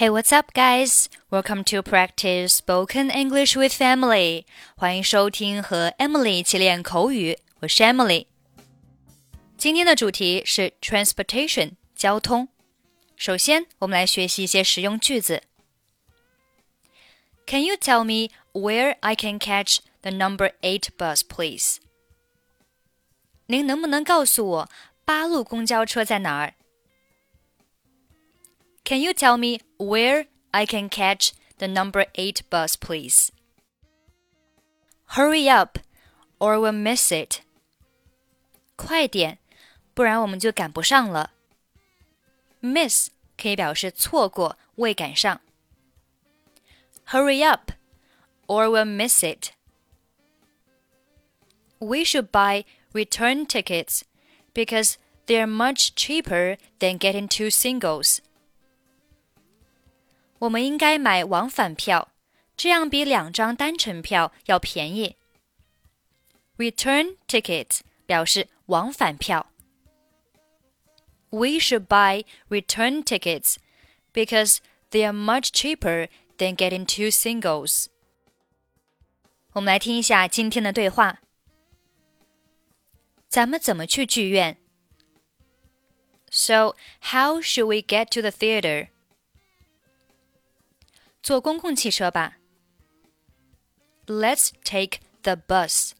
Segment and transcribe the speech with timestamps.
[0.00, 1.10] Hey, what's up, guys?
[1.30, 4.46] Welcome to practice spoken English with Emily.
[4.74, 8.24] 欢迎收听和 Emily 一起练口语，我是 Emily。
[9.58, 12.48] 今天的主题是 transportation 交通。
[13.14, 15.42] 首先，我们来学习一些实用句子。
[17.46, 21.76] Can you tell me where I can catch the number eight bus, please?
[23.48, 24.70] 您能不能告诉我
[25.04, 26.54] 八路公交车在哪儿
[28.82, 33.31] ？Can you tell me where I can catch the number 8 bus, please?
[35.15, 35.79] Hurry up,
[36.39, 37.41] or we'll miss it.
[38.75, 39.37] 快点，
[39.93, 41.31] 不然我们就赶不上了。
[42.61, 45.39] Miss 可以表示错过、未赶上。
[47.07, 47.71] Hurry up,
[48.47, 49.51] or we'll miss it.
[51.79, 54.01] We should buy return tickets
[54.53, 54.95] because
[55.27, 58.19] they're much cheaper than getting two singles.
[60.39, 62.11] 我们应该买往返票，
[62.55, 65.15] 这样比两张单程票要便宜。
[66.57, 69.51] Return ticket 表示往返票。
[71.29, 73.55] We should buy return tickets
[74.13, 74.59] because
[74.91, 77.87] they are much cheaper than getting two singles.
[79.53, 81.19] 我们来听一下今天的对话。
[83.27, 84.57] 咱们怎么去剧院？
[86.29, 88.89] So, how should we get to the theater?
[91.21, 92.37] 坐公共汽车吧。
[94.05, 95.91] Let's take the bus.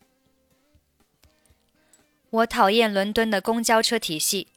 [2.29, 4.47] 我讨厌伦敦的公交车体系，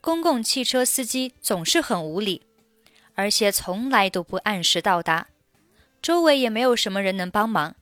[0.00, 2.42] 公共汽车司机总是很无理，
[3.14, 5.28] 而且从来都不按时到达，
[6.00, 7.74] 周围也没有什么人能帮忙。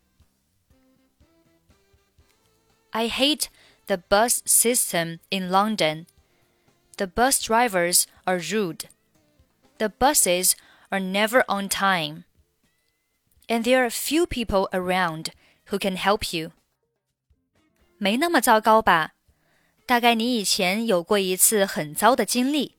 [2.90, 3.46] I hate
[3.86, 6.06] the bus system in London.
[6.96, 8.86] The bus drivers are rude.
[9.78, 10.54] The buses
[10.90, 12.24] are never on time.
[13.48, 15.32] And there are few people around
[15.70, 16.52] who can help you.
[17.98, 19.14] 没那么糟糕吧？
[19.86, 22.76] 大概你以前有过一次很糟的经历。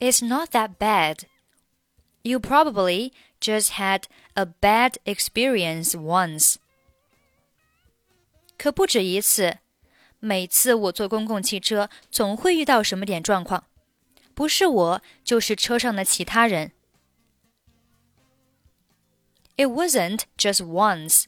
[0.00, 1.20] It's not that bad.
[2.22, 6.56] You probably just had a bad experience once.
[8.58, 9.58] 可不止一次，
[10.18, 13.64] 每次我坐公共汽车，总会遇到什么点状况。
[14.38, 16.72] 不是我，就是车上的其他人。
[19.56, 21.26] It wasn't just once.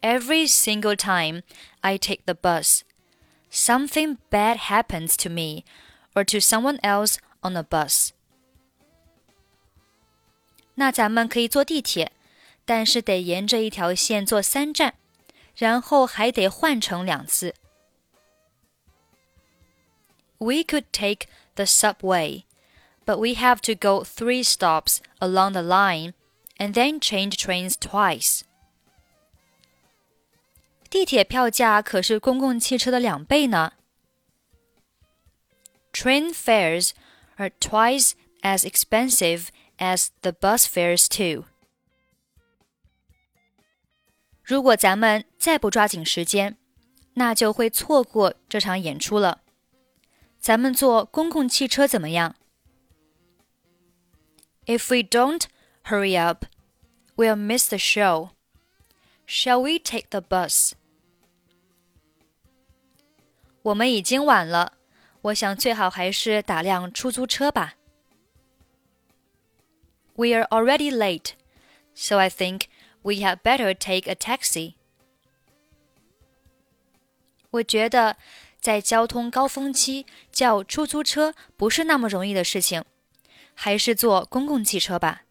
[0.00, 1.42] Every single time
[1.80, 2.82] I take the bus,
[3.50, 5.64] something bad happens to me
[6.14, 8.10] or to someone else on the bus.
[10.76, 12.12] 那咱们可以坐地铁，
[12.64, 14.94] 但是得沿着一条线坐三站，
[15.56, 17.54] 然后还得换乘两次。
[20.38, 22.44] We could take the subway,
[23.04, 26.14] but we have to go three stops along the line
[26.58, 28.42] and then change trains twice.
[30.90, 33.74] 地铁票价可是公共汽车的两倍呢。
[35.92, 36.90] Train fares
[37.36, 39.48] are twice as expensive
[39.78, 41.44] as the bus fares too.
[44.42, 46.56] 如果咱们再不抓紧时间，
[47.14, 49.41] 那就会错过这场演出了。
[50.42, 52.36] 咱们坐公共汽车怎么样？
[54.66, 55.44] If we don't
[55.84, 56.44] hurry up,
[57.16, 58.30] we'll miss the show.
[59.26, 60.72] Shall we take the bus?
[63.62, 64.74] 我们已经晚了，
[65.22, 67.74] 我想最好还是打辆出租车吧。
[70.14, 71.32] We are already late,
[71.94, 72.62] so I think
[73.02, 74.74] we had better take a taxi.
[77.50, 78.16] 我觉得
[78.62, 82.84] 在交通高峰期叫出租车不是那么容易的事情，
[83.54, 85.22] 还是坐公共汽车吧。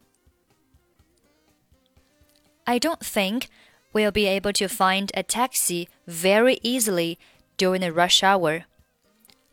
[2.63, 3.45] I don't think
[3.93, 7.17] we'll be able to find a taxi very easily
[7.57, 8.65] during the rush hour.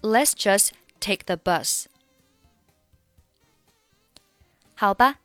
[0.01, 0.71] Let's just
[1.01, 1.87] take the bus.
[4.75, 5.21] 好吧，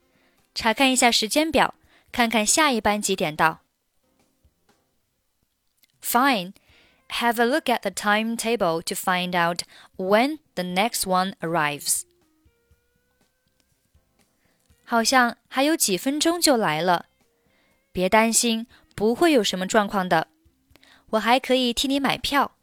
[0.54, 1.74] 查看一下时间表，
[2.12, 3.62] 看看下一班几点到。
[6.02, 6.54] Fine
[7.10, 9.64] have a look at the timetable to find out
[9.98, 12.04] when the next one arrives.
[14.86, 17.08] 好像还有几分钟就来了，
[17.92, 20.28] 别担心，不会有什么状况的。
[21.12, 22.56] 我还可以替你买票。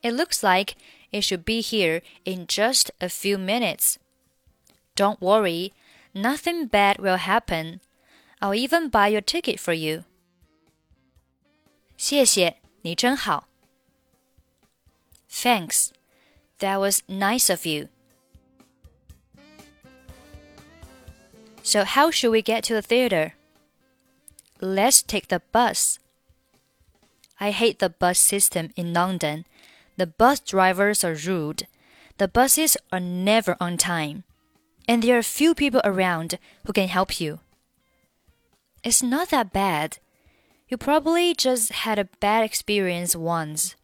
[0.00, 0.76] It looks like
[1.10, 3.96] it should be here in just a few minutes.
[4.94, 5.72] Don't worry,
[6.14, 7.80] nothing bad will happen.
[8.40, 10.04] I'll even buy your ticket for you.
[11.96, 13.48] 谢谢，你真好。
[15.30, 15.90] Thanks.
[16.58, 17.88] That was nice of you.
[21.62, 23.34] So, how should we get to the theater?
[24.60, 25.98] Let's take the bus.
[27.38, 29.44] I hate the bus system in London.
[29.96, 31.66] The bus drivers are rude.
[32.16, 34.24] The buses are never on time.
[34.88, 37.40] And there are few people around who can help you.
[38.82, 39.98] It's not that bad.
[40.73, 43.75] you probably just had a bad experience once.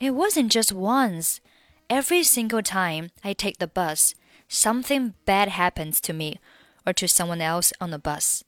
[0.00, 1.42] It wasn't just once.
[1.90, 4.14] Every single time I take the bus,
[4.48, 6.40] something bad happens to me
[6.86, 8.42] or to someone else on the bus.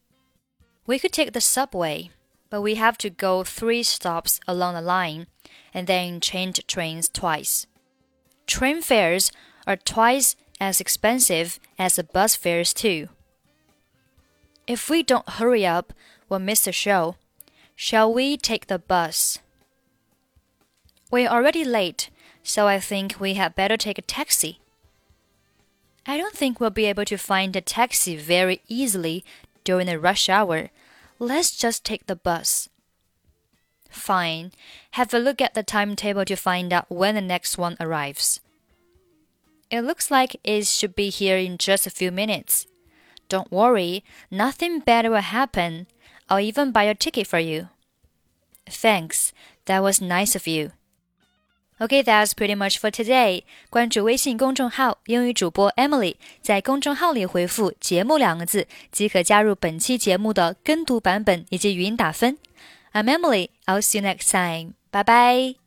[0.86, 2.08] We could take the subway,
[2.48, 5.26] but we have to go three stops along the line
[5.75, 7.66] and then change trains twice.
[8.46, 9.30] Train fares
[9.66, 13.10] are twice as expensive as the bus fares, too.
[14.66, 15.92] If we don't hurry up,
[16.28, 17.16] we'll miss the show.
[17.76, 19.38] Shall we take the bus?
[21.10, 22.10] We're already late,
[22.42, 24.58] so I think we had better take a taxi.
[26.06, 29.25] I don't think we'll be able to find a taxi very easily
[29.64, 30.70] during the rush hour.
[31.19, 32.69] Let's just take the bus.
[33.90, 34.52] Fine.
[34.92, 38.40] Have a look at the timetable to find out when the next one arrives.
[39.70, 42.66] It looks like it should be here in just a few minutes.
[43.28, 45.86] Don't worry, nothing bad will happen.
[46.27, 47.68] I'll even buy a ticket for you.
[48.65, 49.31] Thanks,
[49.65, 50.71] that was nice of you.
[51.80, 53.44] Okay, that's pretty much for today.
[53.69, 62.38] 关注微信公众号“英语主播 Emily”，在公众号里回复“节目”两个字，即可加入本期节目的跟读版本以及语音打分。
[62.94, 63.50] I'm Emily.
[63.65, 64.75] I'll see you next time.
[64.92, 65.67] Bye bye.